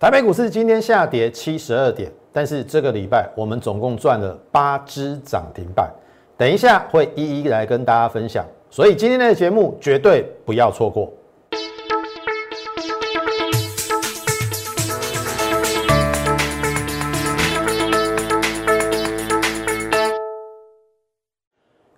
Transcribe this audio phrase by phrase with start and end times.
[0.00, 5.92] 台北股市今天下跌七十二点，但是这个礼拜我们总共赚了八只涨停板，
[6.36, 11.12] 等一下会一一来跟大家分享，所以今天的节目绝对不要错过。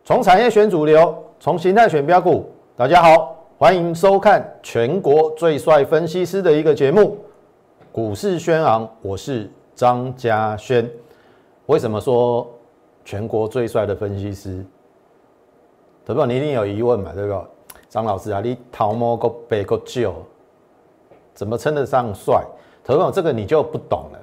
[0.06, 2.50] 从产业选主流，从形态选标股。
[2.74, 7.18] 大家好，欢迎收看全国最帅分析师的一个节目。
[7.92, 10.88] 股市轩昂，我是张嘉轩。
[11.66, 12.48] 为什么说
[13.04, 14.64] 全国最帅的分析师？
[16.04, 16.24] 对不？
[16.24, 17.12] 你一定有疑问嘛？
[17.12, 17.44] 对不？
[17.88, 20.14] 张老师啊，你头毛个白个旧，
[21.34, 22.44] 怎么称得上帅？
[22.84, 23.10] 投不？
[23.10, 24.18] 这个你就不懂了。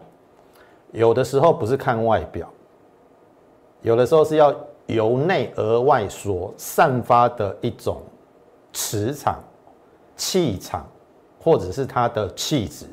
[0.93, 2.49] 有的时候不是看外表，
[3.81, 8.01] 有的时候是要由内而外所散发的一种
[8.71, 9.43] 磁场、
[10.15, 10.87] 气场，
[11.43, 12.85] 或者是他的气质。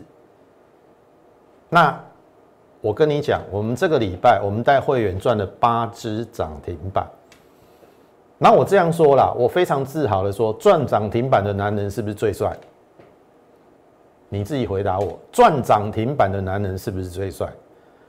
[1.74, 2.00] 那
[2.80, 7.04] 我跟你讲，我们这个礼拜我们带会员赚了八只涨停板。
[8.38, 12.56] 那我这样说啦，我非常自豪的说，赚涨停板的男人是不是最帅？
[14.28, 17.48] 你自己回答我，赚涨停板的男人是不是最帅？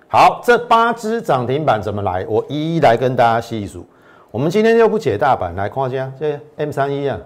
[0.07, 2.23] 好，这八只涨停板怎么来？
[2.29, 3.83] 我一一来跟大家细数。
[4.29, 7.17] 我们今天就不解大板，来看一下，这 M 三一啊，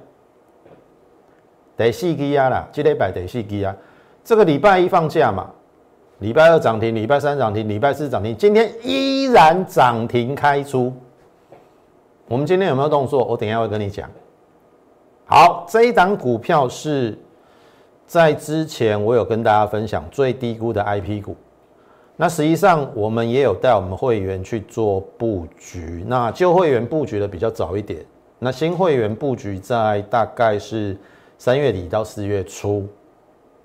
[1.76, 3.76] 得四基啊啦，这礼拜得四基啊，
[4.24, 5.50] 这个礼拜一放假嘛。
[6.20, 10.94] 礼拜二涨停，礼拜三涨停，礼拜四涨停，今天依然涨停开出。
[12.28, 13.24] 我们今天有没有动作？
[13.24, 14.10] 我等下会跟你讲。
[15.26, 17.18] 好，这一档股票是
[18.06, 21.38] 在之前我有跟大家分享最低估的 I P 股。
[22.18, 26.04] 那实际上我们也有带我们会员去做布局。
[26.06, 28.06] 那旧会员布局的比较早一点，
[28.40, 30.98] 那新会员布局在大概是
[31.38, 32.86] 三月底到四月初。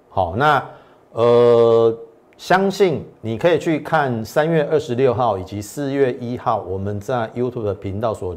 [0.09, 0.65] 好，那
[1.11, 1.99] 呃。
[2.37, 8.37] 相信你可以去看三月二十六号以及四月一号我们在 YouTube 的频道所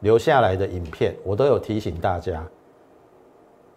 [0.00, 2.44] 留下来的影片，我都有提醒大家。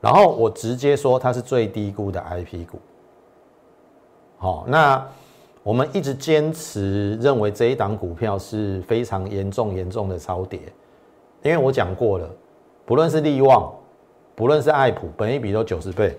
[0.01, 2.79] 然后我直接说它是最低估的 IP 股。
[4.37, 5.05] 好，那
[5.61, 10.59] 我们一直坚持认为这一档股票是非常严重严重的超跌，
[11.43, 12.29] 因为我讲过了，
[12.85, 13.71] 不论是利旺，
[14.35, 16.17] 不论是爱普，本一比都九十倍。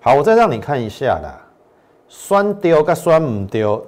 [0.00, 1.45] 好，我再让你看一下啦。
[2.08, 3.80] 选对甲选唔对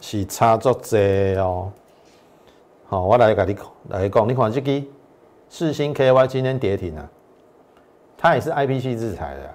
[0.00, 0.96] 是差足济
[1.36, 1.72] 哦。
[2.86, 3.56] 好，我来甲你
[3.88, 4.84] 来讲，你看这支
[5.48, 7.10] 四星 KY 今天跌停啊，
[8.16, 9.54] 它也是 IPC 制裁的。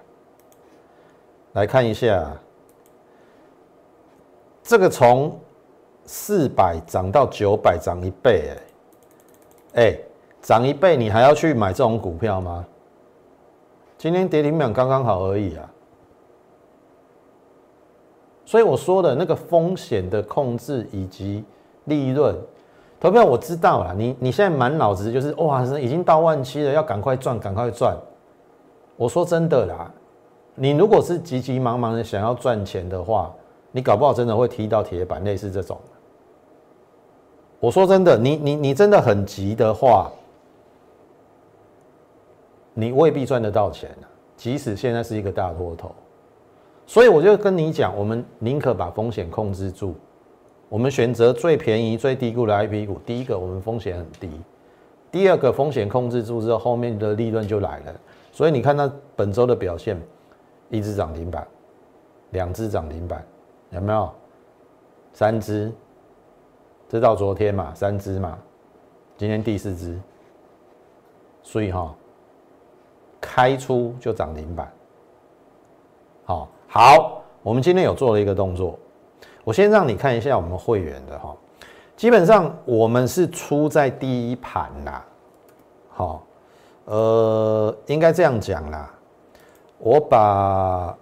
[1.54, 2.32] 来看一下，
[4.64, 5.40] 这个从
[6.06, 8.50] 四百涨到九百，涨一倍
[9.76, 9.98] 哎，哎，
[10.42, 12.66] 涨一倍，你还要去买这种股票吗？
[13.98, 15.73] 今天跌停板刚刚好而已啊。
[18.46, 21.44] 所以我说的那个风险的控制以及
[21.86, 22.36] 利润，
[23.00, 23.94] 投票我知道了。
[23.96, 27.98] 你你现在满脑子就是哇，已经到万七了，要赶快赚，赶快赚。
[28.96, 29.92] 我说真的啦，
[30.56, 33.34] 你如果是急急忙忙的想要赚钱的话，
[33.72, 35.78] 你搞不好真的会踢到铁板，类似这种。
[37.60, 40.12] 我说真的，你你你真的很急的话，
[42.74, 43.90] 你未必赚得到钱
[44.36, 45.96] 即使现在是一个大多头。
[46.86, 49.96] 所以我就跟你讲，我们宁可把风险控制住，
[50.68, 53.00] 我们选择最便宜、最低估的 I P 股。
[53.06, 54.30] 第一个，我们风险很低；
[55.10, 57.94] 第二个，风险控制住之后，后面的利润就来了。
[58.32, 60.00] 所以你看它本周的表现，
[60.70, 61.48] 一只涨停板，
[62.32, 63.26] 两只涨停板，
[63.70, 64.12] 有没有？
[65.14, 65.72] 三只，
[66.90, 68.38] 这到昨天嘛，三只嘛，
[69.18, 69.98] 今天第四只，
[71.42, 71.96] 所以哈，
[73.22, 74.72] 开出就涨停板，
[76.26, 76.50] 好。
[76.76, 78.80] 好，我们今天有做了一个动作，
[79.44, 81.32] 我先让你看一下我们会员的哈，
[81.96, 85.06] 基本上我们是出在第一盘啦，
[85.92, 86.24] 好，
[86.86, 88.92] 呃，应该这样讲啦，
[89.78, 90.98] 我把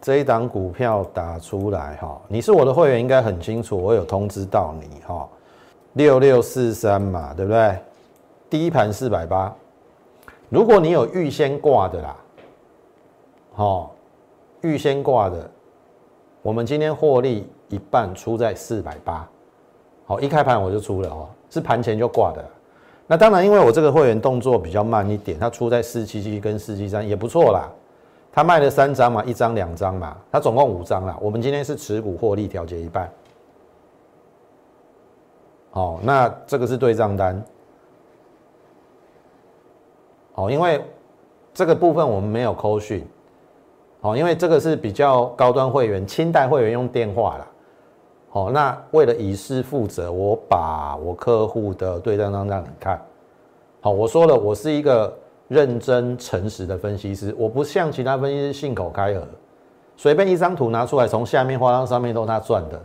[0.00, 5.28] 这一档股票打出来哈，你是我的会员，应该很清楚，我有通知到你哈，
[5.92, 7.78] 六六四三嘛，对不对？
[8.50, 9.54] 第一盘四百八，
[10.48, 12.16] 如果你有预先挂的啦，
[13.54, 13.92] 好。
[14.62, 15.50] 预先挂的，
[16.42, 19.28] 我们今天获利一半出在四百八，
[20.06, 22.44] 好，一开盘我就出了哦，是盘前就挂的。
[23.06, 27.70] 那当然，因为我这个会员动作比较慢一点，他出在四七七跟四七三也不错啦。
[28.32, 31.16] 他卖了三张嘛，一张两张嘛，他总共五张啦。
[31.20, 33.10] 我们今天是持股获利调节一半，
[35.70, 37.42] 好，那这个是对账单，
[40.32, 40.84] 好，因为
[41.54, 43.06] 这个部分我们没有扣讯。
[44.06, 47.46] 好，因为这个是比较高端会员，清代会员用电话啦。
[48.28, 53.02] 好，那为了以示负责，我把我客户的对账单让你看。
[53.80, 55.12] 好，我说了，我是一个
[55.48, 59.22] 认真诚实的分析师，我不像其他分析师信口开河，
[59.96, 62.80] 随便一张图拿出来，从下面画到上面都是他赚的，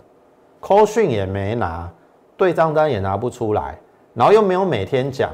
[0.59, 1.87] 扣讯也没拿，
[2.35, 3.77] 对账单也拿不出来，
[4.15, 5.29] 然后又没有每天讲，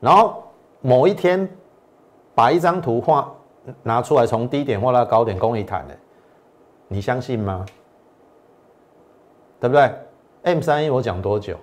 [0.00, 0.42] 然后
[0.80, 1.46] 某一天
[2.34, 3.30] 把一张图画。
[3.82, 5.96] 拿出来，从低点画到高点，供你谈的，
[6.88, 7.64] 你相信吗？
[9.60, 9.92] 对不对
[10.42, 11.56] ？M 三一我讲多久？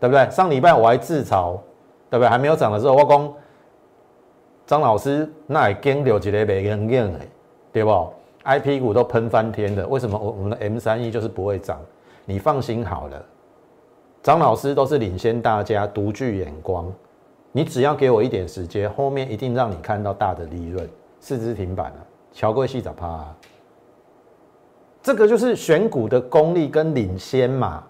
[0.00, 0.30] 对不对？
[0.30, 1.58] 上礼拜我还自嘲，
[2.08, 2.28] 对不对？
[2.28, 3.34] 还没有涨的时候，我讲
[4.64, 7.20] 张老师那也跟留几个没跟跟的，
[7.72, 8.12] 对不
[8.44, 11.80] ？I P 股都喷翻天的，为什么我我们的 M 三一就是不会涨？
[12.24, 13.24] 你放心好了，
[14.22, 16.92] 张老师都是领先大家，独具眼光。
[17.50, 23.26] 你只要给我一点时间，后面一定让你看到大的利润，四只停板了，乔贵细咋趴？
[25.02, 27.82] 这个就是选股的功力跟领先嘛。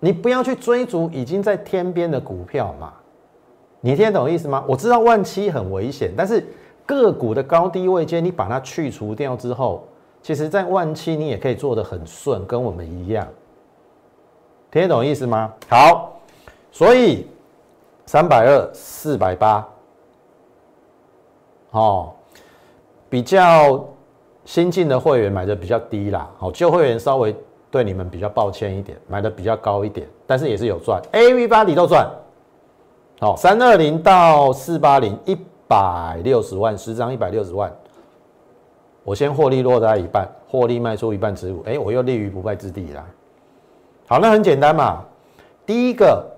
[0.00, 2.92] 你不要去追逐已经在天边的股票嘛。
[3.80, 4.64] 你听得懂意思吗？
[4.66, 6.44] 我知道万七很危险，但是
[6.86, 9.86] 个股的高低位阶，你把它去除掉之后，
[10.22, 13.28] 其实在万七你也可以做得很顺，跟我们一样。
[14.70, 15.52] 听得懂意思吗？
[15.68, 16.18] 好，
[16.72, 17.26] 所以。
[18.06, 19.68] 三百二，四百八，
[21.72, 22.12] 哦，
[23.10, 23.84] 比较
[24.44, 27.34] 新进的会员买的比较低啦，好，旧会员稍微
[27.68, 32.08] 对你们比较抱歉一点，买的比较高一点，但是也是有赚，A V 八底都赚，
[33.18, 35.36] 好，三二零到四八零，一
[35.66, 37.74] 百六十万，十张一百六十万，
[39.02, 43.04] 我先获利落在一半，获利卖出一半持股，哎，我又立于不败之地啦，
[44.06, 45.02] 好，那很简单嘛，
[45.66, 46.35] 第一个。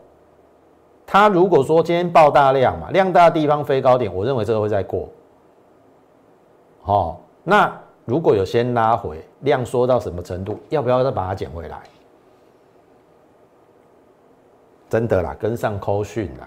[1.10, 5.08] 它如果说今天爆大量嘛，量大的地方飞高点，我认为这个会再过。
[6.82, 7.74] 好，那
[8.04, 11.80] 如果有先拉回，量缩到什么程度，要不要再把它捡回来？
[14.90, 16.46] 真的啦，跟上扣讯啦。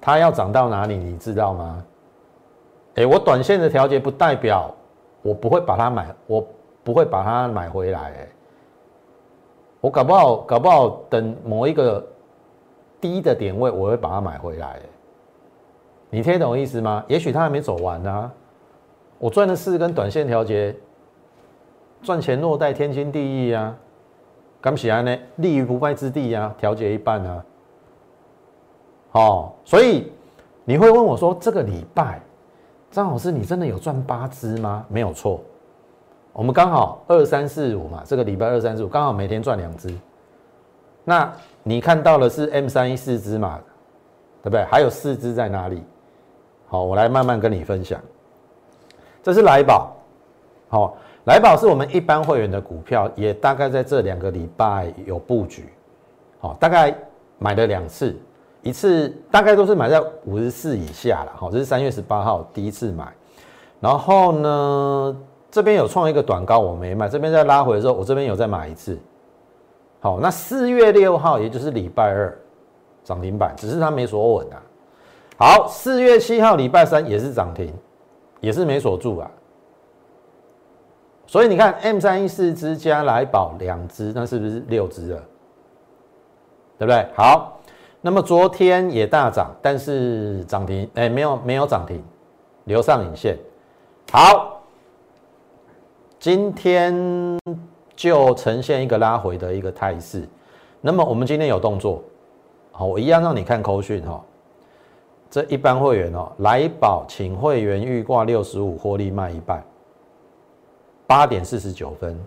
[0.00, 1.84] 它要涨到哪里，你知道吗？
[2.94, 4.72] 哎，我短线的调节不代表
[5.22, 6.46] 我不会把它买，我
[6.84, 8.00] 不会把它买回来。
[8.00, 8.28] 哎，
[9.80, 12.06] 我搞不好，搞不好等某一个。
[13.00, 14.78] 低的点位，我会把它买回来。
[16.10, 17.04] 你听懂意思吗？
[17.08, 18.32] 也许它还没走完呢。
[19.18, 20.74] 我赚的是跟短线调节，
[22.02, 23.76] 赚钱落袋天经地义啊。
[24.60, 27.44] 刚起来呢，立于不败之地啊，调节一半啊。
[29.12, 30.12] 哦，所以
[30.64, 32.20] 你会问我说，这个礼拜
[32.90, 34.84] 张老师，你真的有赚八只吗？
[34.88, 35.40] 没有错，
[36.32, 39.94] 我们刚好二三四五嘛，这个礼拜二三四五刚好每天赚两只。
[41.04, 41.32] 那
[41.62, 43.58] 你看到的是 M 三一四只嘛，
[44.42, 44.64] 对不对？
[44.64, 45.82] 还有四只在哪里？
[46.68, 48.00] 好，我来慢慢跟你分享。
[49.22, 49.92] 这是来宝，
[50.68, 55.68] 好，来宝是我们一般会员的股票，也大概在这两个礼拜有布局，
[56.38, 56.94] 好，大概
[57.38, 58.16] 买了两次，
[58.62, 63.12] 一次大概都是买在五十四以下了，好，这是三月十八号第一次买，
[63.80, 65.16] 然后呢，
[65.50, 68.98] 这边有创一个短高，我没买，这边再拉回的时候，我这边有再买一次。
[70.02, 72.34] 好，那四月六号，也就是礼拜二，
[73.04, 74.56] 涨停板，只是它没锁稳啊。
[75.36, 77.70] 好，四月七号，礼拜三也是涨停，
[78.40, 79.30] 也是没锁住啊。
[81.26, 85.22] 所以你看，M 三一四只加来宝两只，那是不是六只了？
[86.78, 87.06] 对不对？
[87.14, 87.60] 好，
[88.00, 92.02] 那么昨天也大涨，但是涨停，哎，没有没有涨停，
[92.64, 93.36] 留上影线。
[94.10, 94.62] 好，
[96.18, 97.38] 今天。
[98.00, 100.26] 就呈现一个拉回的一个态势，
[100.80, 102.02] 那么我们今天有动作，
[102.72, 104.18] 好，我一样让你看扣讯哈。
[105.28, 109.62] 这一般会员哦，来宝请会员预挂六十五，获利卖一半，
[111.06, 112.18] 八点四十九分，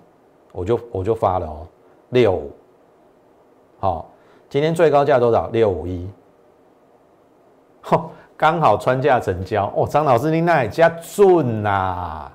[0.51, 1.65] 我就我就发了哦，
[2.09, 2.51] 六五，
[3.79, 4.11] 好，
[4.51, 5.47] 今天最高价多少？
[5.47, 6.07] 六五一，
[7.81, 12.31] 吼， 刚好穿价成交哦，张老师您那也加准呐。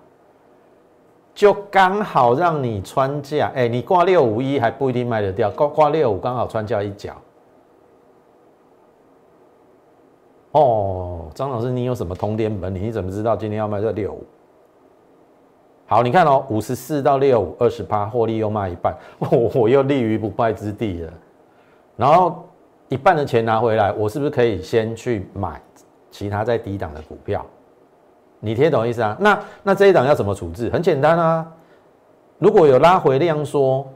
[1.38, 7.14] 就刚好让你穿价，哎，你挂六五一还不一定卖得掉，挂挂六五刚好穿价一角。
[10.50, 12.83] 哦，张老师，你有什么通天本领？
[12.83, 14.26] 你怎么知道今天要卖这六五？
[15.87, 21.12] 好，你看哦，五十四到六五，二十八，获利又卖一半，我我又立于不败之地了。
[21.95, 22.45] 然后
[22.88, 25.62] 一半的钱拿回来，我是不是可以先去买
[26.11, 27.47] 其他在低档的股票？
[28.40, 29.16] 你听懂意思啊？
[29.21, 30.71] 那那这一档要怎么处置？
[30.71, 31.47] 很简单啊，
[32.38, 33.87] 如果有拉回量缩，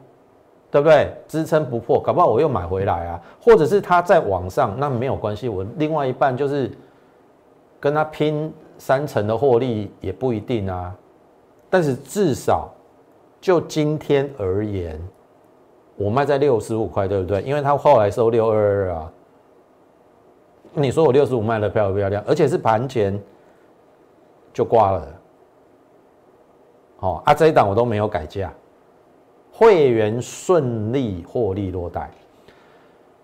[0.70, 1.14] 对不对？
[1.28, 3.20] 支撑不破，搞不好我又买回来啊。
[3.40, 6.70] 或者是它在往上，那没有关系，我另外一半就是
[7.78, 10.92] 跟他拼三成的获利也不一定啊。
[11.70, 12.68] 但是至少
[13.40, 15.00] 就今天而言，
[15.96, 17.42] 我卖在六十五块，对不对？
[17.42, 19.12] 因为他后来收六二二啊。
[20.74, 22.24] 你说我六十五卖的漂不漂亮？
[22.26, 23.18] 而且是盘前
[24.52, 25.20] 就挂了。
[27.00, 28.52] 哦，啊，这一档我都没有改价，
[29.52, 32.10] 会员顺利获利落袋。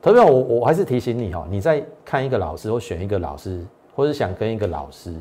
[0.00, 5.14] 特别我我还是提醒你哦，你在看一个老师或选一个老师，或者想跟一个老师，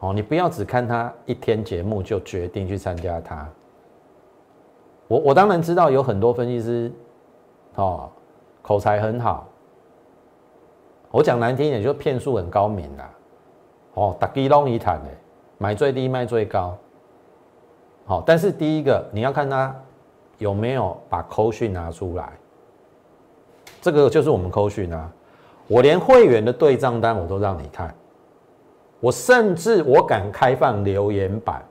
[0.00, 3.48] 哦，你不要只看他一天节目就决定去参加他。
[5.06, 6.92] 我我当然知道有很多分析师，
[7.76, 8.10] 哦，
[8.62, 9.46] 口才很好。
[11.10, 13.10] 我讲难听一点，就骗术很高明啦。
[13.98, 15.08] 哦，打基隆一谈的，
[15.58, 16.76] 买最低卖最高。
[18.06, 19.74] 好，但是第一个你要看他
[20.38, 22.32] 有没有把扣讯拿出来，
[23.82, 25.12] 这个就是我们扣讯啊。
[25.66, 27.94] 我连会员的对账单我都让你看，
[29.00, 31.62] 我甚至我敢开放留言板，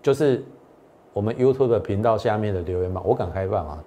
[0.00, 0.44] 就是
[1.12, 3.82] 我们 YouTube 频道下面的留言板，我敢开放啊。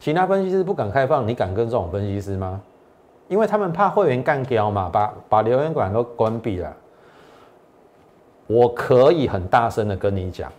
[0.00, 2.60] 其他分析师不敢开放，你敢跟这种分析师吗？
[3.28, 6.72] 因为他们怕会员干掉嘛，把把留言管都关闭了。
[8.46, 10.52] 我可以很大声的跟你讲，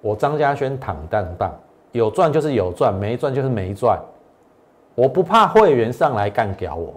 [0.00, 1.52] 我张家轩坦荡荡，
[1.90, 3.98] 有赚就是有赚，没赚就是没赚。
[4.94, 6.94] 我不怕会员上来干掉我。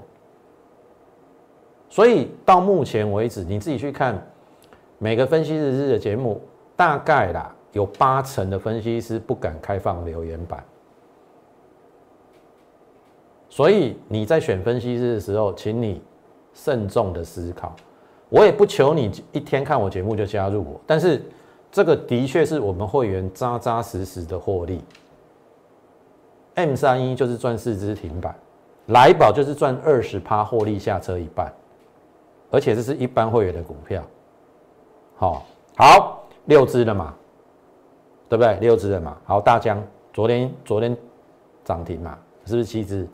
[1.90, 4.22] 所以到目前为止，你自己去看
[5.00, 6.40] 每个分析日日的节目，
[6.76, 10.64] 大概啦有八成的分析师不敢开放留言板。
[13.58, 16.00] 所以你在选分析师的时候，请你
[16.54, 17.76] 慎重的思考。
[18.30, 21.26] 我也不求你一天看我节目就加入我，但是
[21.72, 24.80] 这个的确是我们会员扎扎实实的获利。
[26.54, 28.36] M 三一就是赚四只停板，
[28.90, 31.52] 来宝就是赚二十趴获利下车一半，
[32.52, 34.04] 而且这是一般会员的股票。
[35.16, 35.44] 好，
[35.76, 37.12] 好六只了嘛，
[38.30, 38.56] 对不对？
[38.60, 39.18] 六只了嘛。
[39.26, 39.84] 好，大江
[40.14, 40.96] 昨天昨天
[41.66, 43.08] 涨停嘛，是不是七只？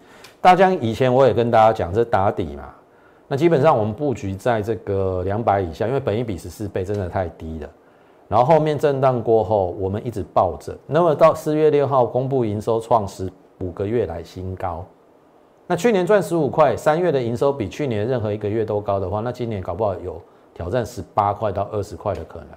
[0.44, 2.70] 大江以前我也跟大家讲，这打底嘛。
[3.30, 7.70] 那基本上我们布局在这个两百以下，因为本一比十四倍真的太低了。
[8.28, 10.78] 然后后面震荡过后，我们一直抱着。
[10.86, 14.84] 那么到四月六号公布营收创十五个月来新高。
[15.66, 20.22] 那去年赚十五块，三月的营收比去年任何一个月都高的话，那今年搞不好有
[20.54, 22.50] 挑战十八块到二十块的可能。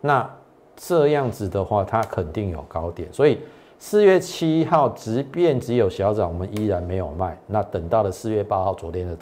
[0.00, 0.28] 那
[0.74, 3.38] 这样子的话，它肯定有高点，所以。
[3.80, 7.36] 四月七号，即便只有小涨，我们依然没有卖。
[7.46, 9.16] 那等到了四月八号，昨天的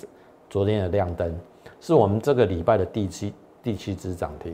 [0.51, 1.33] 昨天的亮灯，
[1.81, 4.53] 是我们这个礼拜的第七第七只涨停。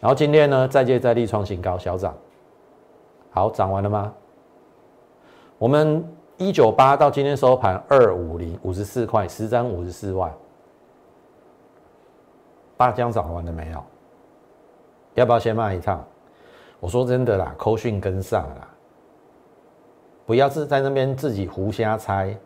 [0.00, 2.14] 然后今天呢，再接再厉创新高，小涨。
[3.30, 4.12] 好，涨完了吗？
[5.58, 6.02] 我们
[6.38, 10.32] 一九八到今天收盘二五零，五十四块，十张五十四万。
[12.78, 13.84] 大江涨完了没有？
[15.12, 16.02] 要不要先卖一趟？
[16.80, 18.68] 我说真的啦，扣讯跟上了。
[20.26, 22.36] 不要是在那边自己胡瞎猜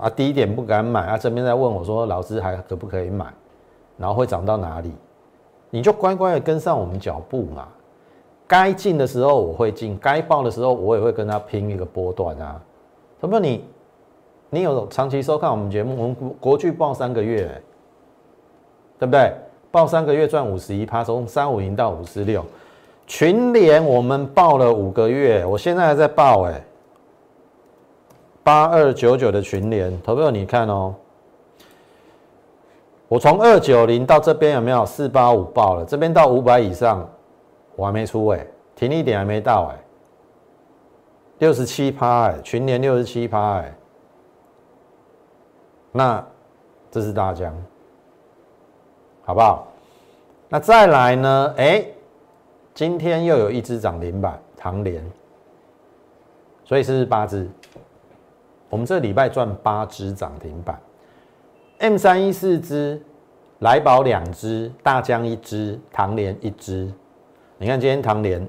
[0.00, 0.10] 啊！
[0.10, 3.32] 低点不敢买啊，这边在问我说：“老师还可不可以买？
[3.96, 4.92] 然后会涨到哪里？”
[5.70, 7.68] 你就乖乖的跟上我们脚步嘛。
[8.48, 12.60] 该进的时候我会进，该报的时候我也会跟他拼一个波段啊。
[13.20, 13.64] 什么你
[14.48, 17.46] 你有长期收看我们节目，我们国国剧报三个月，
[18.98, 19.32] 对不对？
[19.70, 22.44] 报三个月赚五十一趴，从三五零到五十六。
[23.10, 26.62] 群联我们报了五个月，我现在还在报哎，
[28.44, 30.94] 八二九九的群联，投票你看哦，
[33.08, 35.84] 我从二九零到这边有没有四八五报了？
[35.84, 37.04] 这边到五百以上，
[37.74, 39.78] 我还没出哎，停利点还没到哎，
[41.38, 43.74] 六十七趴哎，群联六十七趴哎，
[45.90, 46.24] 那
[46.92, 47.52] 这是大江，
[49.24, 49.66] 好不好？
[50.48, 51.54] 那再来呢？
[51.56, 51.84] 哎。
[52.80, 55.04] 今天又有一只涨停板，唐联，
[56.64, 57.46] 所以是八只。
[58.70, 60.80] 我们这礼拜赚八只涨停板
[61.80, 62.98] ，M 三一四只，
[63.58, 66.90] 来宝两只，大江一只，唐联一只。
[67.58, 68.40] 你看今天唐联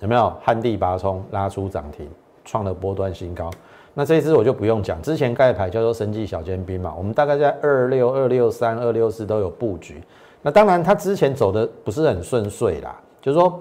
[0.00, 2.06] 有没有旱地拔葱拉出涨停，
[2.44, 3.50] 创了波段新高？
[3.94, 10.02] 那这一支我就不用讲，之前盖牌叫做生技小尖兵嘛，我们大概在二六二六三二六四都有布局。
[10.42, 12.94] 那当然，它之前走的不是很顺遂啦。
[13.22, 13.58] 就是说，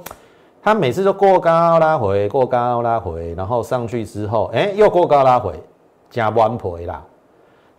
[0.62, 5.54] 它每次都过高拉回，过高拉回，然后上去之后，哎，又过高拉回，
[6.10, 7.02] 加弯回啦。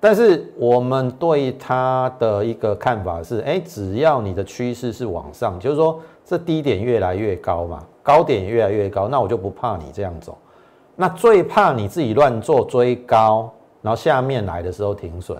[0.01, 10.39] 但是我们对它的一个看法是，哎，只要你的趋势是往上，就是说这低点越来越高嘛，高点越来越高，那我就不怕你这样走。
[10.97, 15.37] 那最怕你自己乱做追高，然后下面来的时候停损。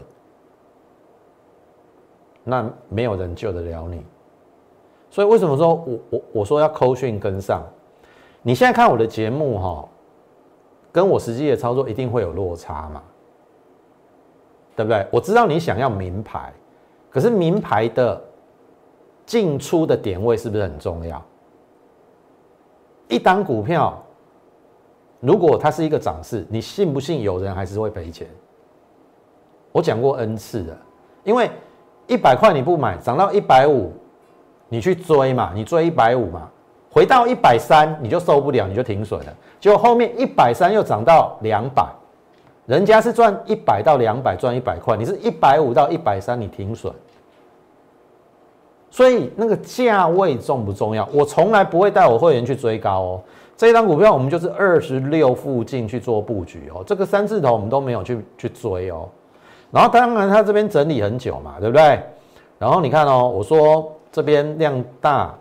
[2.45, 4.05] 那没有人救得了你。
[5.13, 7.63] 所以为什么说我我我说要扣讯跟上？
[8.41, 9.87] 你现在看我的节目哈，
[10.91, 13.03] 跟我实际的操作一定会有落差嘛，
[14.75, 15.07] 对不对？
[15.13, 16.51] 我知道你想要名牌，
[17.11, 18.19] 可是名牌的
[19.27, 21.23] 进出的点位是不是很重要？
[23.07, 24.03] 一档股票，
[25.21, 28.27] 如果它是一个涨势，你信不信有人还是会赔钱？
[29.73, 30.75] 我讲过 N 次的，
[31.23, 31.51] 因为
[32.07, 33.93] 一百块你不买，涨到一百五，
[34.73, 36.49] 你去追嘛，你追一百五嘛，
[36.91, 39.35] 回到一百三你就受不了，你就停损了。
[39.61, 41.85] 结果后面一百三又涨到两百，
[42.65, 46.91] 人家是赚一百到两百赚一百块，你是一百五到一百三你停损。
[48.91, 51.07] 所以那个价位重不重要？
[51.13, 53.21] 我从来不会带我会员去追高哦。
[53.55, 56.83] 这一张股票我们就是二十六附近去做布局哦。
[56.87, 59.07] 这个三字头我们都没有去去追哦。
[59.71, 62.01] 然后当然它这边整理很久嘛，对不对？
[62.59, 65.35] 然后你看哦，我说这边量大，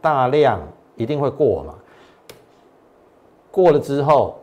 [0.00, 0.60] 大量
[0.94, 1.74] 一定会过嘛。
[3.50, 4.38] 过了之后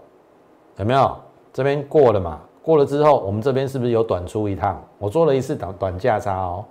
[0.77, 1.15] 有没有？
[1.53, 2.39] 这边过了嘛？
[2.61, 4.81] 过了之后我们这边是不是有短出一趟？
[4.97, 6.65] 我做了一次短短价差哦。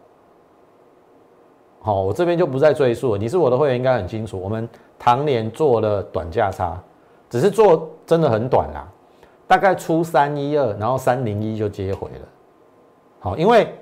[1.80, 3.18] 好，我这边就不再赘述了。
[3.18, 4.38] 你是我的会员，应该很清楚。
[4.38, 6.80] 我们唐年做了短价差，
[7.30, 8.86] 只是做真的很短啦，
[9.46, 12.28] 大概出三一二，然后三零一就接回了。
[13.20, 13.72] 好，因为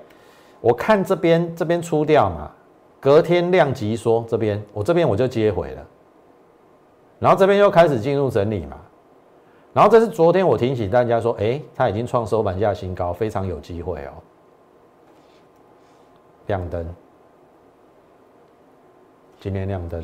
[0.61, 2.51] 我看这边这边出掉嘛，
[2.99, 5.85] 隔天量级说，这边我这边我就接回了，
[7.19, 8.77] 然后这边又开始进入整理嘛，
[9.73, 14.11] 然后这是昨天我提醒大家说，哎，它已经创收盘价新高，非常有机会哦。
[16.47, 16.85] 亮灯。
[19.39, 20.03] 今天亮灯，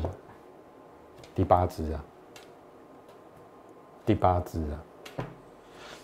[1.34, 2.04] 第八只啊，
[4.06, 4.78] 第八只啊，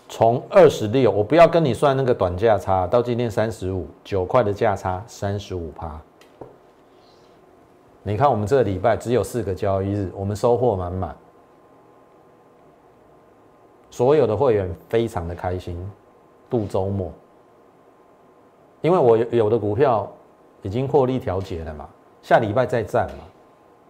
[0.09, 5.99] 从二十六，我不要跟你算那个短价差，到今天三十五九块的价差，三十五趴。
[8.03, 11.15] 你看我们这个礼拜只有四个交易日，我们收获满满，
[13.89, 15.77] 所有的会员非常的开心
[16.49, 17.11] 度周末，
[18.81, 20.11] 因为我有有的股票
[20.63, 21.87] 已经获利调节了嘛。
[22.23, 23.23] 下礼拜再战嘛，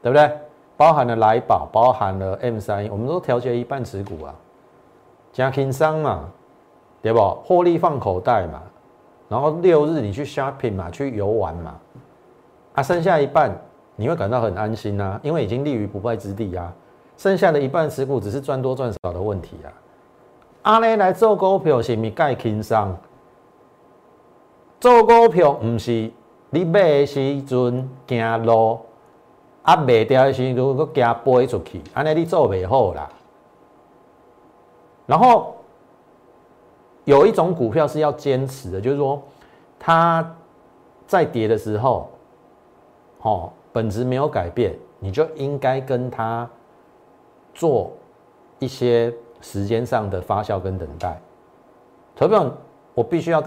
[0.01, 0.31] 对不对？
[0.77, 4.33] 包含了来宝，包含了 M 三，我们都调节一半持股啊，
[5.31, 6.29] 加轻商嘛，
[7.01, 7.19] 对不？
[7.43, 8.61] 获利放口袋嘛，
[9.29, 11.79] 然后六日你去 shopping 嘛，去游玩嘛，
[12.75, 13.55] 啊，剩下一半
[14.01, 16.73] 你会感到很安心呐，因为已经立于不败之地啊。
[17.17, 19.69] 剩下的一半持股只是赚多赚少的问题啊。
[20.63, 22.95] 阿雷来做股票是咪盖轻松？
[24.79, 26.11] 做股票唔是。
[26.49, 28.79] 你买的时阵行路，
[29.61, 33.07] 啊卖掉的时阵如果惊飞出去，安尼你做袂好啦。
[35.05, 35.55] 然后
[37.05, 39.21] 有一种股票是要坚持的，就是说
[39.79, 40.27] 它
[41.05, 42.09] 在跌的时候，
[43.21, 46.49] 哦，本质没有改变，你就应该跟它
[47.53, 47.91] 做
[48.59, 51.19] 一些时间上的发酵跟等待。
[52.15, 52.51] 投票，
[52.93, 53.43] 我必须要。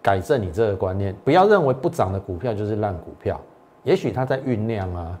[0.00, 3.38] 改正你这个观念，不要认为不涨的股票就是烂股票，
[3.82, 5.20] 也许它在酝酿啊，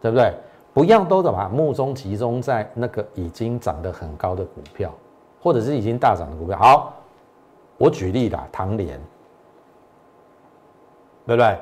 [0.00, 0.32] 对不对？
[0.72, 4.94] 不要都把目中集中在那个已经涨得很高的股票，
[5.42, 6.56] 或者是已经大涨的股票。
[6.56, 6.94] 好，
[7.78, 8.98] 我举例啦，唐联，
[11.26, 11.58] 对不对？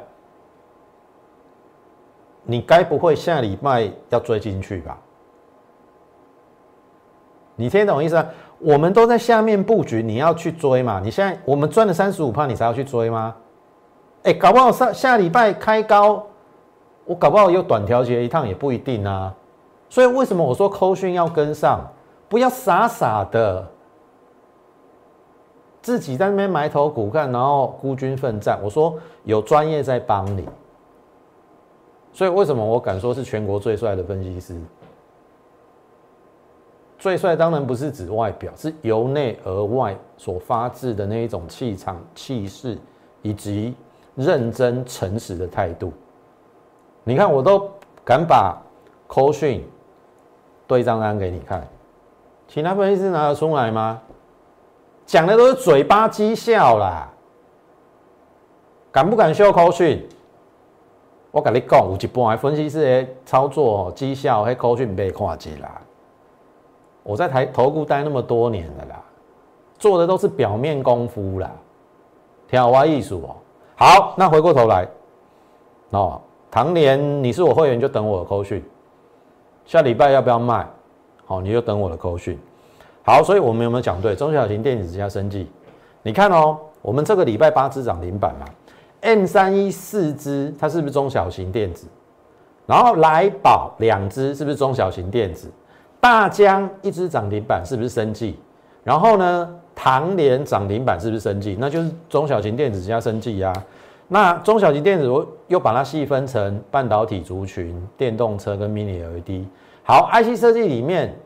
[2.47, 4.97] 你该不会下礼拜要追进去吧？
[7.57, 8.25] 你听懂意思？
[8.59, 11.01] 我们都在下面布局，你要去追嘛？
[11.03, 13.35] 你现在我们赚了三十五趴，你才要去追吗？
[14.23, 16.27] 哎，搞不好下下礼拜开高，
[17.05, 19.35] 我搞不好又短调节一趟也不一定啊。
[19.89, 21.81] 所以为什么我说扣讯要跟上，
[22.29, 23.67] 不要傻傻的
[25.81, 28.59] 自己在那边埋头苦干，然后孤军奋战。
[28.63, 30.49] 我说有专业在帮你，
[32.17, 34.59] 所以为什么我敢说是全国最帅的分析师？
[36.99, 42.79] 最帅当然不是指外表，是由内而外所发自的那一种气场、气势，
[43.21, 43.77] 以及
[44.15, 45.93] 认真诚实的态度。
[47.05, 47.71] 你看，我都
[48.03, 48.57] 敢把
[49.07, 49.63] 扣讯
[50.67, 51.69] 对账单给你看，
[52.49, 54.01] 其他分析师拿得出来吗？
[55.05, 57.13] 讲的都是嘴巴讥笑啦，
[58.91, 60.03] 敢不敢秀扣讯？
[61.37, 65.83] 我跟你讲，有一半分析师的操作绩效，迄口讯被看起啦。
[67.03, 69.03] 我在台投顾待那么多年了啦，
[69.79, 71.51] 做的都是表面功夫啦，
[72.49, 73.37] 挑花艺术哦。
[73.77, 74.89] 好，那回过头来，
[75.91, 76.19] 哦，
[76.51, 78.65] 唐年你是我会员就等我的口讯，
[79.67, 80.67] 下礼拜要不要卖？
[81.27, 82.39] 好，你就等我的口讯。
[83.05, 84.17] 好，所以我们有没有讲对？
[84.17, 85.51] 中小型电子加生技，
[86.03, 88.47] 你看哦，我们这个礼拜八只涨停板嘛
[89.07, 91.87] M 三一四支，它是不是中小型电子？
[92.67, 95.49] 然后来宝两支，是不是中小型电子？
[96.01, 98.37] 大江一支涨停板，是不是生技？
[98.83, 101.57] 然后呢，唐联涨停板是不是生技？
[101.61, 103.53] 那就是中小型电子加生技呀。
[104.09, 109.45] 那中小型电子，我又把它细分成半导体族群、电动车跟 Mini LED。
[109.85, 111.17] 好，IC 设计里面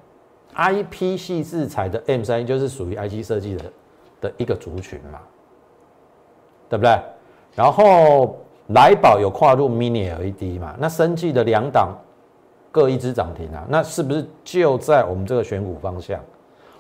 [0.55, 3.65] ，IP 系制裁的 M 三就是属于 IC 设计的
[4.21, 5.19] 的一个族群嘛，
[6.69, 6.99] 对不对？
[7.55, 8.37] 然后
[8.69, 10.75] 来宝有跨入 Mini LED 嘛？
[10.79, 11.97] 那生技的两档
[12.71, 16.21] 各一支涨停啊，那是不是就在我们这个选股方向？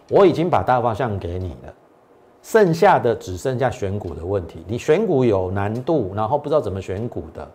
[0.08, 1.74] 我已经把大方向给你了，
[2.42, 4.64] 剩下的只剩下选股的问题。
[4.66, 7.48] 你选股有难度，然后不知道怎么选股的，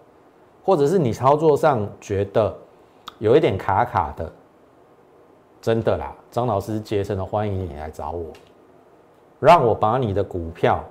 [0.64, 2.56] 或者是你操作上觉得
[3.20, 4.32] 有一点卡卡的，
[5.62, 8.26] 真的啦，张老师竭诚的欢迎你来找我，
[9.40, 10.84] 让我把你的股票。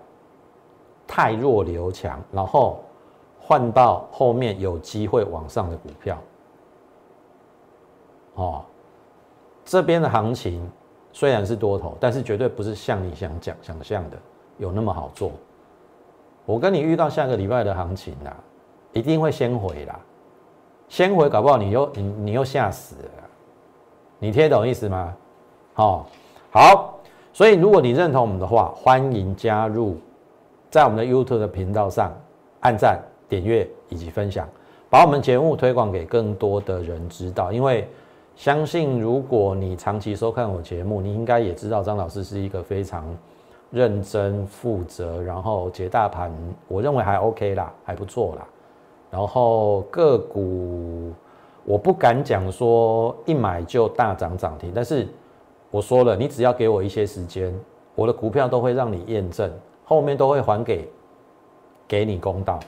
[1.06, 2.80] 太弱留强，然后
[3.40, 6.18] 换到后面有机会往上的股票。
[8.34, 8.64] 哦，
[9.64, 10.68] 这边的行情
[11.12, 14.16] 虽然是多头，但是绝对不是像你想讲想象的
[14.58, 15.30] 有那么好做。
[16.44, 18.36] 我跟你遇到下个礼拜的行情啦，
[18.92, 19.98] 一定会先回啦，
[20.88, 23.10] 先回搞不好你又你你又吓死了，
[24.18, 25.14] 你听懂意思吗？
[25.74, 26.06] 好，
[26.50, 26.98] 好，
[27.32, 29.96] 所以如果你认同我们的话，欢迎加入。
[30.74, 32.10] 在我们的 YouTube 的频道上
[32.58, 34.44] 按赞、点阅以及分享，
[34.90, 37.52] 把我们节目推广给更多的人知道。
[37.52, 37.86] 因为
[38.34, 43.04] 相信，如果你长期收看我节目，你应该也知道张老师是一个非常
[43.70, 46.32] 认真、负责，然后解大盘，
[46.66, 48.44] 我认为还 OK 啦，还不错啦。
[49.12, 51.12] 然后个股，
[51.64, 55.06] 我不敢讲说一买就大涨涨停，但是
[55.70, 57.54] 我说了，你只要给我一些时间，
[57.94, 59.48] 我的股票都会让你验证。
[59.84, 60.88] 后面都会还给
[61.86, 62.58] 给你公道。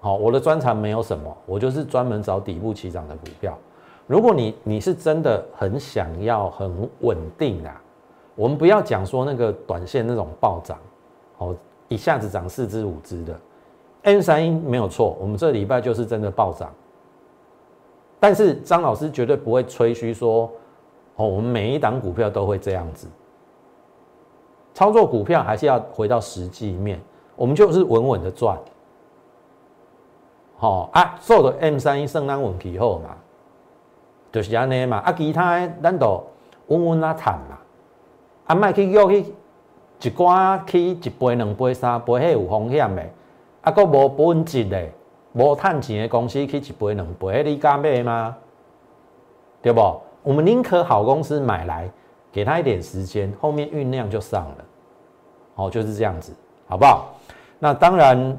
[0.00, 3.58] 好，我的专长没有什么，我就是专门找底部起涨的股票。
[4.06, 7.82] 如果你你是真的很想要很稳定啊，
[8.36, 10.78] 我们不要讲说那个短线那种暴涨，
[11.38, 11.56] 哦，
[11.88, 13.36] 一下子涨四只五只的
[14.02, 16.72] ，N 三一没有错，我们这礼拜就是真的暴涨。
[18.20, 20.48] 但是张老师绝对不会吹嘘说，
[21.16, 23.08] 哦，我们每一档股票都会这样子。
[24.76, 27.00] 操作股票还是要回到实际面，
[27.34, 28.58] 我们就是稳稳的赚。
[30.58, 33.16] 好啊，做的 M 三一圣诞稳期后嘛，
[34.30, 34.98] 就是安尼嘛。
[34.98, 36.22] 啊，其他咱都
[36.66, 37.58] 稳稳啊谈嘛。
[38.48, 39.34] 啊，卖去约去
[40.02, 43.02] 一寡去一杯两杯三杯，迄有风险的。
[43.62, 44.86] 啊，佫无本质的、
[45.32, 48.36] 无赚钱的公司去一杯两杯，你敢买吗？
[49.62, 49.80] 对不？
[50.22, 51.90] 我们宁可好公司买来。
[52.36, 54.64] 给他一点时间，后面酝酿就上了，
[55.54, 56.34] 哦，就是这样子，
[56.68, 57.14] 好不好？
[57.58, 58.36] 那当然，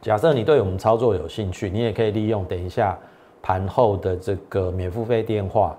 [0.00, 2.96] 假设你对我们操作有兴趣，你也可以利用等一下
[3.42, 5.76] 盘后的这个免付费电话，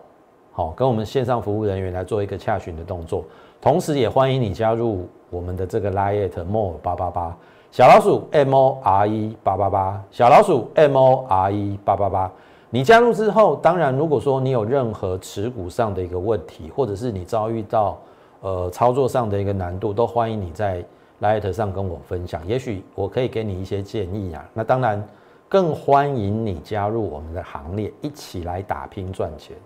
[0.52, 3.24] 好，跟我们线上服务人员来做一个洽询的动作。
[3.62, 7.38] 同时，也欢迎你加入我们的这个 Lite More 八八八
[7.72, 12.30] 小老鼠 M O R E 八八八小老鼠 M O R E 八八八。
[12.74, 18.00] 你加入之后，当然，如果说你有任何持股上的一个问题，或者是你遭遇到
[18.40, 20.82] 呃操作上的一个难度，都欢迎你在
[21.20, 24.50] Light 上跟我分享，也许我可以给你一些建议啊。
[24.54, 25.06] 那当然，
[25.50, 29.58] 更欢迎你加入我们的行列，一起来打拼赚钱。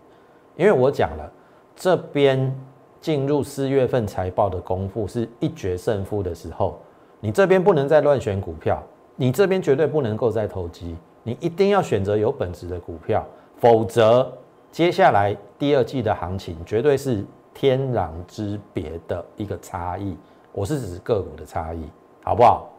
[0.55, 1.31] 因为我讲了，
[1.75, 2.51] 这边
[2.99, 6.79] 进入四月份财报的功夫是一决胜负的时候，
[7.19, 8.81] 你这边不能再乱选股票，
[9.15, 10.95] 你这边绝对不能够再投机。
[11.27, 13.25] 你一定要选择有本质的股票，
[13.57, 14.31] 否则
[14.71, 20.15] 接下来第二季的行情绝对是天壤之别的一个差异。
[20.51, 21.89] 我是指个股的差异，
[22.23, 22.69] 好不好？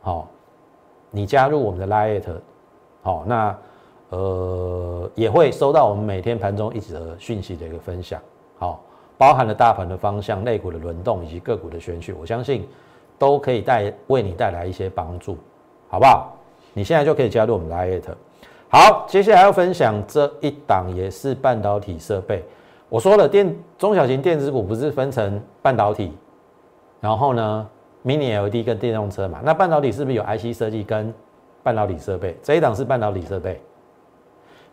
[0.00, 0.28] 好，
[1.10, 2.40] 你加入我们的 Lite，
[3.02, 3.58] 好，那
[4.10, 8.22] 呃也会收到我们每天盘中一则讯息的一个分享，
[8.58, 8.80] 好，
[9.18, 12.64] 包含了大盘的方向、类股的轮动以及个股的选取，我相信
[13.18, 15.36] 都可以带为你带来一些帮助，
[15.88, 16.35] 好不好？
[16.76, 18.02] 你现在就可以加入我们 Lite。
[18.68, 22.44] 好，接下来要分享这一档也是半导体设备。
[22.90, 26.12] 我说了，电中小型电子股不是分成半导体，
[27.00, 27.66] 然后呢
[28.04, 29.40] ，Mini LED 跟电动车嘛。
[29.42, 31.14] 那半导体是不是有 IC 设计跟
[31.62, 32.36] 半导体设备？
[32.42, 33.58] 这一档是半导体设备。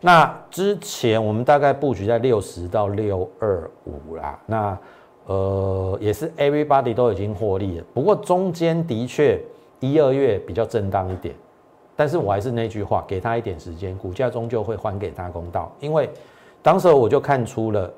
[0.02, 4.38] 那之前我们大概布局在六十到六二五啦。
[4.44, 4.78] 那
[5.24, 7.84] 呃，也是 Everybody 都已经获利了。
[7.94, 9.40] 不过中间的确
[9.80, 11.34] 一二月比较震荡一点。
[11.96, 15.70] 但是我还是那句话，给他一点时间，股价终究会还给他公道。
[15.80, 16.10] 因为
[16.62, 17.92] 当时我就看出了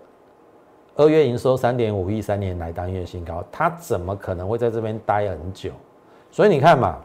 [0.97, 5.71] 二月营收三点五亿，三年来单月新高，他怎么可能会在这边待很久？
[6.31, 6.99] 所以你看嘛，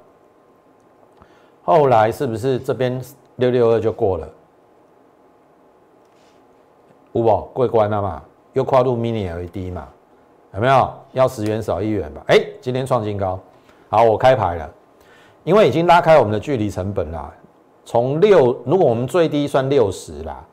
[1.63, 3.01] 后来是不是这边
[3.37, 4.27] 六六二就过了？
[7.13, 8.23] 五宝过关了嘛？
[8.53, 9.87] 又跨入 mini LED 嘛？
[10.53, 10.93] 有没有？
[11.13, 12.21] 要十元少一元吧？
[12.27, 13.39] 哎，今天创新高。
[13.89, 14.69] 好，我开牌了，
[15.43, 17.31] 因为已经拉开我们的距离成本啦。
[17.83, 20.43] 从六，如果我们最低算六十啦，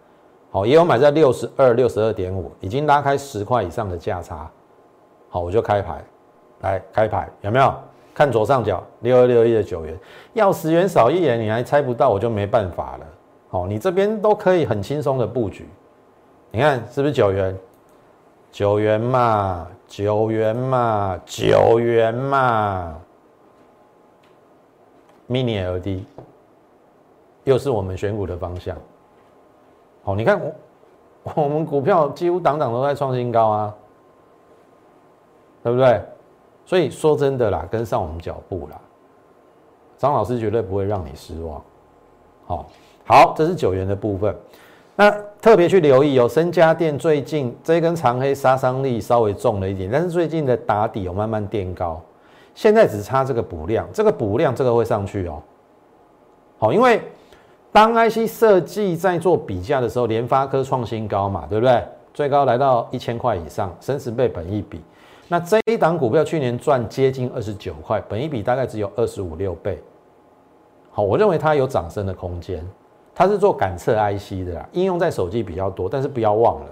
[0.50, 4.50] 好，也有买在六十二、六十二点五，已经拉开十块以上的价差。
[5.28, 6.02] 好，我就开牌，
[6.60, 7.72] 来开牌，有没有？
[8.14, 9.96] 看左上角六二六一的九元，
[10.32, 13.06] 要十元少一元，你还猜不到，我就没办法了。
[13.48, 15.68] 好，你这边都可以很轻松的布局，
[16.50, 17.56] 你看是不是九元？
[18.50, 22.96] 九元嘛，九元嘛，九元嘛
[25.28, 26.00] ，mini LD，
[27.44, 28.76] 又是我们选股的方向。
[30.02, 30.40] 好，你看
[31.22, 33.74] 我 我们股票几乎档档都在创新高啊，
[35.62, 36.02] 对不对？
[36.64, 38.80] 所以说真的啦，跟上我们脚步啦，
[39.96, 41.62] 张老师绝对不会让你失望。
[42.46, 42.66] 好，
[43.06, 44.34] 好，这是九元的部分。
[44.96, 45.10] 那
[45.40, 52.00] 特别去留意哦，深家电最近这根长黑杀伤力稍微重了一点，但是最近的打底有慢慢垫高，
[52.58, 55.40] 现在只差这个补量，这个补量这个会上去哦。
[56.58, 57.00] 好，因为
[57.70, 61.80] 当 IC 设计在做比价的时候，联发科创新高嘛，对不对？
[62.12, 64.80] 最高来到一千块以上，三十倍本一比。
[65.28, 69.80] 那这一档股票去年赚接近二十九块，本一比大概只有二十五六倍。
[70.90, 72.68] 好，我认为它有涨升的空间。
[73.14, 76.66] 它是做感测 IC 的啦，应用在手机比较多，但是不要忘了，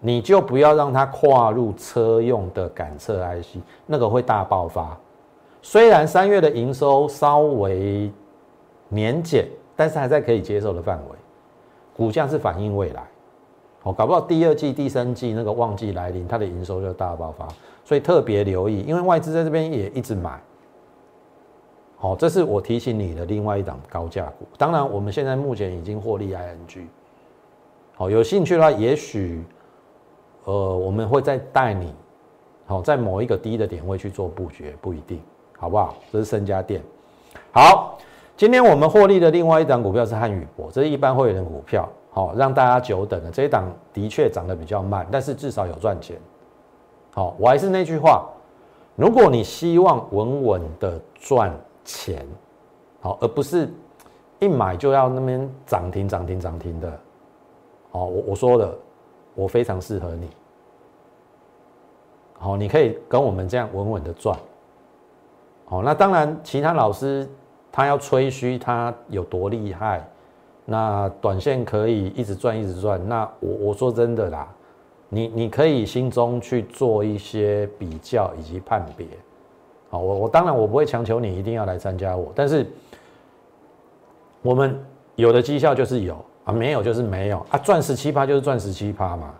[0.00, 3.56] 你就不要让它跨入车用的感测 IC，
[3.86, 4.96] 那个会大爆发。
[5.60, 8.10] 虽然三月的营收稍微
[8.88, 11.16] 年减，但是还在可以接受的范围，
[11.96, 13.02] 股价是反映未来。
[13.82, 17.46] 哦，搞不好第二季、第三季那个旺季来临，它的营收就大爆发，
[17.84, 20.40] 所以特别留意，因为外资在这边也一直买。
[21.96, 24.46] 好，这是我提醒你的另外一档高价股。
[24.56, 26.86] 当然，我们现在目前已经获利 ING。
[27.96, 29.42] 好，有兴趣的话，也许，
[30.44, 31.92] 呃，我们会再带你，
[32.66, 35.20] 好，在某一个低的点位去做布局，不一定，
[35.58, 35.94] 好不好？
[36.12, 36.82] 这是盛家店。
[37.52, 37.98] 好，
[38.36, 43.30] 今天我们获利的另外一档股票是汉语博，这是一般会员的股票，好，让大家久等了。
[43.30, 46.16] 这一档的确涨得比较慢，但是至少有赚钱。
[47.12, 48.26] 好，我还是那句话，
[48.96, 51.52] 如果你希望稳稳的赚。
[51.90, 52.22] 钱，
[53.00, 53.66] 好，而不是
[54.40, 57.00] 一买就要那边涨停涨停涨停的，
[57.90, 58.76] 好，我我说的，
[59.38, 60.28] 我非常适合你，
[62.40, 64.36] 好，你可以跟我们这样稳稳的赚，
[65.64, 67.28] 好，那当然其他老师
[67.70, 70.04] 他要吹嘘他有多厉害，
[70.64, 74.52] 那短线可以一直赚一直赚，那我我说真的啦，
[75.08, 79.06] 你你可以心中去做一些比较以及判别。
[79.88, 82.66] 好，我我当然我不会强求你一定要来参加我，但是
[84.42, 86.16] 我们有的绩效就是有
[86.48, 89.34] 啊，没有就是没有啊，赚十七趴就是赚十七趴嘛。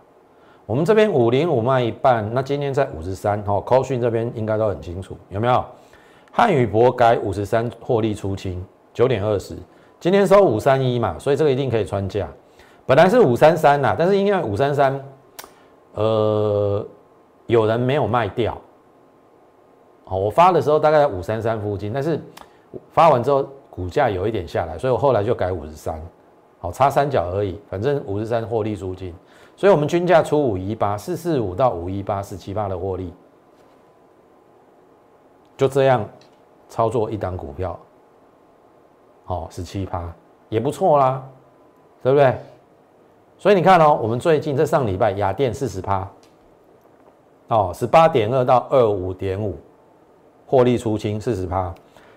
[0.67, 5.65] 我们这边五零五卖一半，那今天在五十三，哦 c o 讯这边应该都很清楚，有没有？
[6.31, 9.55] 汉语博改五十三获利出清九点二十，
[9.99, 12.27] 今天收五三一嘛，所以这个一定可以穿价。
[12.85, 15.03] 本来是五三三呐，但是因为五三三，
[15.95, 16.85] 呃，
[17.47, 18.55] 有人没有卖掉。
[20.05, 22.21] 哦，我发的时候大概在五三三附近，但是
[22.91, 25.99] 发完之后股价有一点下来，所以我后来就改五十三，
[26.59, 29.13] 好，差三角而已，反正五十三获利出金，
[29.55, 33.13] 所以我们均价出五一八四四五到五一八四七八的获利，
[35.57, 36.07] 就这样
[36.67, 37.79] 操作一档股票，
[39.25, 40.13] 好，十七趴
[40.49, 41.23] 也不错啦，
[42.03, 42.37] 对不对？
[43.37, 46.07] 所以你看哦，我们最近这上礼拜雅电四十趴，
[47.47, 49.57] 哦，十八点二到二五点五。
[50.51, 51.71] 获利出清四十趴，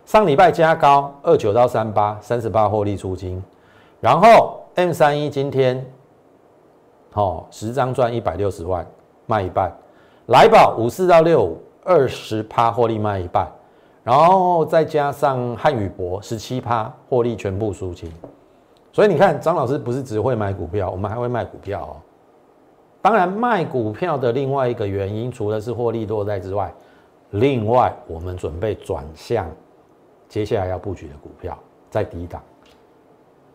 [0.06, 3.44] 上礼拜加高二九到三八三十八获利出清，
[4.02, 5.86] 然后 M 三一今天，
[7.12, 8.84] 好十张赚一百六十万
[9.26, 9.72] 卖一半，
[10.26, 13.46] 来宝五四到六五二十趴获利卖一半，
[14.02, 18.12] 然后再加上汉语博十七趴获利全部输清，
[18.92, 21.94] 所以你看张老师不是只会买股票，我们还会卖股票哦。
[23.00, 26.74] 当然卖股票的另外一个原因，除了是获利多在之外。
[27.30, 29.48] 另外，我们准备转向
[30.28, 31.56] 接下来要布局的股票，
[31.88, 32.42] 在低档。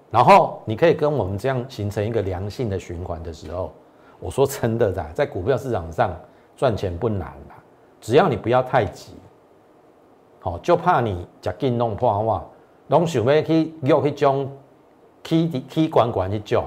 [0.10, 3.72] 然后你可以跟我们这样形成一个良性的循环的时候，
[4.20, 6.12] 我说真的，在在股票市场上
[6.56, 7.56] 赚钱不难啦，
[8.00, 9.14] 只要你不要太急。
[10.40, 12.46] 好，就怕你假进弄破话，
[12.88, 14.48] 拢想要去又去将
[15.24, 16.64] K K 管管去救，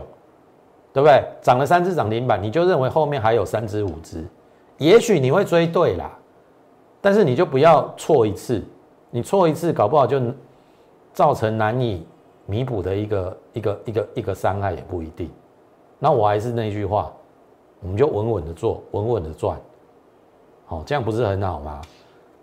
[0.92, 1.24] 对不对？
[1.40, 4.22] 涨了三只涨停板，你就认为后面还有三只五只，
[4.76, 6.10] 也许你会追对啦。
[7.00, 8.62] 但是你就不要错一次，
[9.10, 10.20] 你错一次，搞不好就
[11.14, 12.06] 造成难以
[12.50, 15.30] 弥补的一个一个一个一个伤害也不一定。
[16.00, 17.12] 那我还是那句话，
[17.80, 19.56] 我们就稳稳的做，稳稳的赚，
[20.66, 21.80] 好，这样不是很好吗？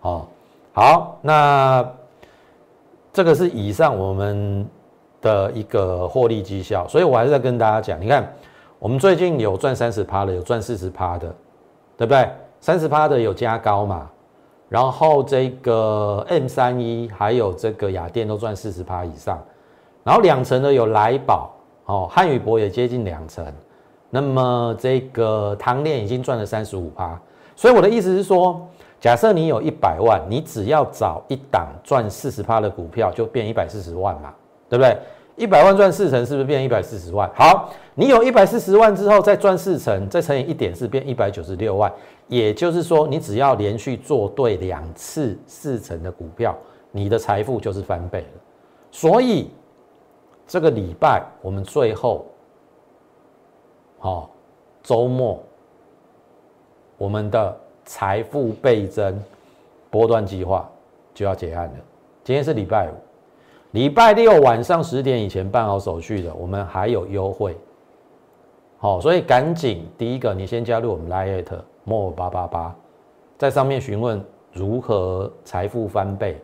[0.00, 0.28] 好，
[0.72, 1.86] 好，那
[3.12, 4.66] 这个是以上我们
[5.20, 8.32] 的一个获利绩效，所以我还是在跟大家讲，你看
[8.78, 11.28] 我们最近有赚三十趴的，有赚四十趴的，
[11.96, 12.30] 对不对？
[12.60, 14.08] 三十趴的有加高嘛？
[14.68, 19.42] 然后这个 M 三一还有这个雅电都赚四十趴以上，
[20.08, 23.44] 然后两成的有来宝哦，汉语博也接近两成，
[24.08, 27.20] 那么这个唐链已经赚了三十五趴，
[27.54, 28.66] 所以我的意思是说，
[28.98, 34.32] 假设你有一百万，你只要找一档赚四十趴的股票，就变一百四十万嘛，
[34.66, 34.96] 对不对？
[35.36, 37.30] 一百万赚四成，是不是变一百四十万？
[37.34, 41.92] 好，你有一百四十万之后，再赚四成，再乘以一点四，变一百九十六万。
[42.28, 46.56] 也就是说，你只要连续做对两次四成的股票，
[46.92, 48.40] 你的财富就是翻倍了。
[48.90, 49.50] 所以
[50.48, 52.24] 这个礼拜我们最后，
[53.98, 54.30] 好，
[54.82, 55.38] 周末
[56.96, 59.22] 我们的财富倍增
[59.90, 60.66] 波段计划
[61.12, 61.74] 就要结案了。
[62.24, 62.94] 今天是礼拜五。
[63.72, 67.54] 礼拜六晚上十点以前办好手续的，我们还有优惠。
[68.78, 72.74] 好，所以赶紧第一个，你先加入我们 Lite More 八八八，
[73.36, 76.40] 在上面询问如何财富翻倍。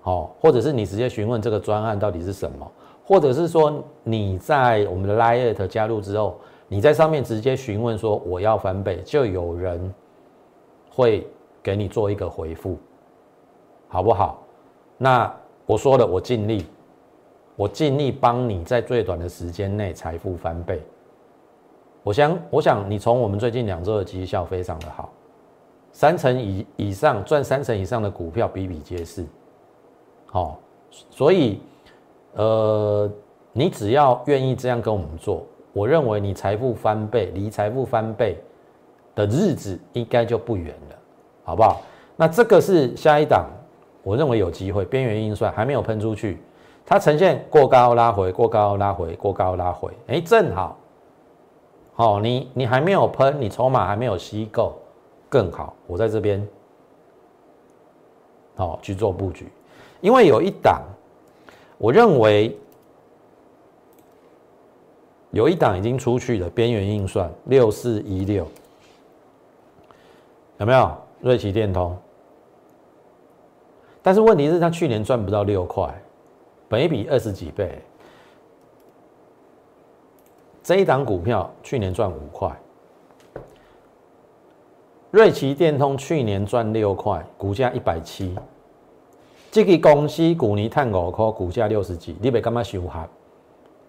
[0.00, 2.72] 好，或者是你直接询问这个专案到底是什么，
[3.06, 6.38] 或者是说你在我们的 Lite 加入之后，
[6.68, 9.94] 你在上面直接询问说我要翻倍，就有人
[10.90, 11.26] 会
[11.62, 12.76] 给你做一个回复，
[13.88, 14.42] 好不好？
[14.98, 15.34] 那。
[15.68, 16.64] 我说了，我尽力，
[17.56, 20.80] 我尽力帮你在最短的时间内财富翻倍。
[22.04, 25.12] 我想，我想你从我们最近两周的绩效非常的好，
[25.90, 29.26] 三成以以上赚三成以上的股票比比皆是。
[30.26, 30.60] 好，
[31.10, 31.60] 所以，
[32.36, 33.10] 呃，
[33.52, 38.38] 你只要愿意这样跟我们做，我认为你财富翻倍，离财富翻倍
[39.14, 40.96] 的日子应该就不远了，
[41.44, 41.80] 好不好？
[42.14, 43.46] 那这个是下一档。
[44.02, 46.40] 我认为有机会，边缘运算还没有喷出去，
[46.84, 50.78] 它呈现过高拉回，过高拉回，过高拉回，哎，正好，
[51.92, 54.74] 好，你你还没有喷，你筹码还没有吸够，
[55.28, 56.46] 更好，我在这边，
[58.54, 59.48] 好去做布局，
[60.00, 60.82] 因为有一档，
[61.78, 62.56] 我认为
[65.30, 68.46] 有一档已经出去了，边缘运算六四一六，
[70.58, 70.96] 有没有？
[71.20, 71.96] 瑞奇电通。
[74.02, 75.92] 但是问题是，他去年赚不到六块，
[76.68, 77.82] 本一比二十几倍。
[80.62, 82.50] 这一档股票去年赚五块，
[85.10, 88.34] 瑞奇电通去年赚六块，股价一百七。
[89.56, 93.08] 这个公司股尼探五块，股价六十几，你别干嘛修哈？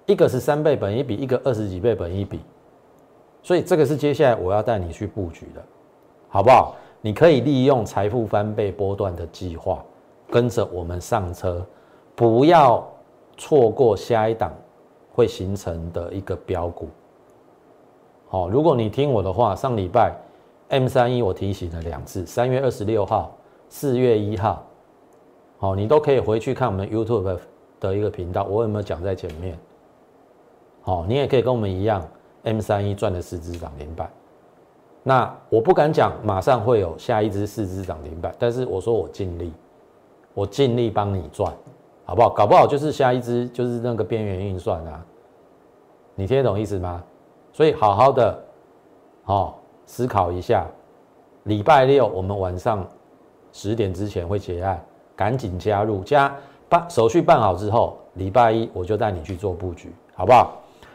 [0.06, 2.40] 一个是三倍本一比，一个二十几倍本一比，
[3.44, 5.62] 所以这个是接下来我要带你去布局的，
[6.30, 6.74] 好不好？
[7.02, 9.84] 你可以利用财富翻倍波段的计划。
[10.32, 11.66] 跟着我们上车，
[12.16, 12.82] 不要
[13.36, 14.54] 错过下一档
[15.14, 16.88] 会形成的一个标股。
[18.30, 20.16] 好，如果你听我的话，上礼拜
[20.70, 23.36] M 三一我提醒了两次，三月二十六号、
[23.68, 24.66] 四月一号，
[25.58, 27.38] 好，你都可以回去看我们 YouTube
[27.80, 29.58] 的一个频道，我有没有讲在前面？
[30.82, 32.08] 好，你也可以跟我们一样
[32.44, 34.10] ，M 三一赚了四只涨停板。
[35.04, 39.54] 那我不敢讲马上会有下一只四只涨停板，但是我说我尽力。
[40.34, 41.52] 我尽力帮你赚，
[42.06, 42.30] 好不好？
[42.30, 45.04] 搞不好就是下一只就是那个边缘运算啊，
[46.14, 47.04] 你听得懂意思吗？
[47.52, 48.40] 所以好好的，
[49.26, 49.56] 哦，
[49.88, 50.68] 思考一下。
[51.46, 52.86] 礼拜六我们晚上
[53.52, 54.86] 十点之前会结案，
[55.18, 56.34] 赶紧加入，加
[56.70, 60.54] 办手续办好之后，礼拜一我就带你去做布局，好不好？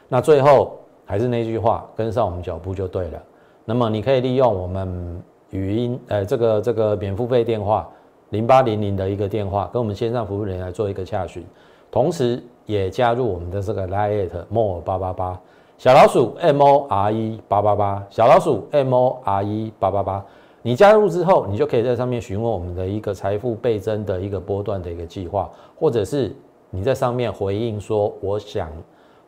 [0.09, 3.23] 那最后还是那句话，跟上我们脚步就对了。
[3.67, 7.87] 那么你可以利用我们语音，呃，这个这个免付费电话。
[8.31, 11.45] 零八零零的一个电话，跟我们线上服务人员来做一个洽询，
[11.91, 15.39] 同时也加入我们的这个 Lite More 八八八
[15.77, 20.25] 小老鼠 M O R E 八八八小老鼠 M O R E 八八八，
[20.63, 26.33] 你加入之后，你就可以在上面询问我们的一个财富倍增的一个波段的一个计划，或者是
[26.71, 28.71] 你在上面回应说我想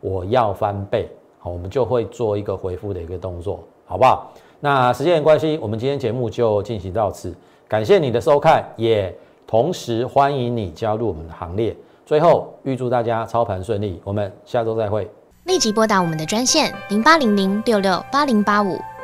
[0.00, 1.08] 我要翻倍，
[1.40, 4.32] 好，我们就会做一个回复的一个动作，好不好？
[4.60, 7.34] 那时间关系，我们今天节目就进行到此。
[7.66, 9.12] 感谢你的收看，也
[9.46, 11.76] 同时欢迎你加入我们的行列。
[12.06, 15.10] 最后，预祝大家操盘顺利，我们下周再会。
[15.44, 18.78] 立即拨打我们的专线零八零零六六八零八五。